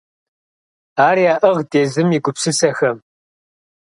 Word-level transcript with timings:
Ар 1.07 1.17
яӏыгът 1.33 1.71
езым 1.81 2.09
и 2.17 2.19
гупсысэхэм… 2.23 2.97